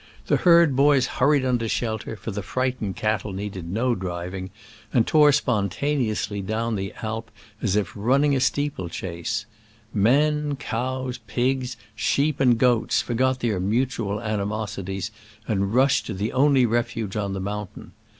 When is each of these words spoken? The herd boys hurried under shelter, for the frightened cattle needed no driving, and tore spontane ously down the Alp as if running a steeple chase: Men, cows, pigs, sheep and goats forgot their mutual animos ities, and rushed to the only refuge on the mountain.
The 0.25 0.37
herd 0.37 0.75
boys 0.75 1.05
hurried 1.05 1.45
under 1.45 1.69
shelter, 1.69 2.15
for 2.15 2.31
the 2.31 2.41
frightened 2.41 2.95
cattle 2.95 3.33
needed 3.33 3.69
no 3.69 3.93
driving, 3.93 4.49
and 4.91 5.05
tore 5.05 5.31
spontane 5.31 6.09
ously 6.09 6.41
down 6.41 6.73
the 6.73 6.91
Alp 7.03 7.29
as 7.61 7.75
if 7.75 7.93
running 7.95 8.35
a 8.35 8.39
steeple 8.39 8.89
chase: 8.89 9.45
Men, 9.93 10.55
cows, 10.55 11.19
pigs, 11.27 11.77
sheep 11.95 12.39
and 12.39 12.57
goats 12.57 13.03
forgot 13.03 13.41
their 13.41 13.59
mutual 13.59 14.19
animos 14.19 14.77
ities, 14.77 15.11
and 15.47 15.71
rushed 15.71 16.07
to 16.07 16.15
the 16.15 16.33
only 16.33 16.65
refuge 16.65 17.15
on 17.15 17.33
the 17.33 17.39
mountain. 17.39 17.91